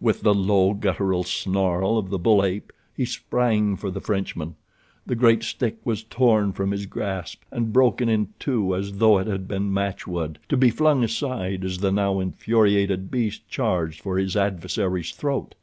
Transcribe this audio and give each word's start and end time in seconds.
With 0.00 0.20
the 0.20 0.32
low, 0.36 0.72
guttural 0.72 1.24
snarl 1.24 1.98
of 1.98 2.10
the 2.10 2.18
bull 2.20 2.44
ape 2.44 2.72
he 2.96 3.04
sprang 3.04 3.74
for 3.74 3.90
the 3.90 4.00
Frenchman. 4.00 4.54
The 5.04 5.16
great 5.16 5.42
stick 5.42 5.78
was 5.84 6.04
torn 6.04 6.52
from 6.52 6.70
his 6.70 6.86
grasp 6.86 7.42
and 7.50 7.72
broken 7.72 8.08
in 8.08 8.28
two 8.38 8.76
as 8.76 8.92
though 8.98 9.18
it 9.18 9.26
had 9.26 9.48
been 9.48 9.72
matchwood, 9.74 10.38
to 10.48 10.56
be 10.56 10.70
flung 10.70 11.02
aside 11.02 11.64
as 11.64 11.78
the 11.78 11.90
now 11.90 12.20
infuriated 12.20 13.10
beast 13.10 13.48
charged 13.48 14.00
for 14.00 14.16
his 14.16 14.36
adversary's 14.36 15.10
throat. 15.10 15.56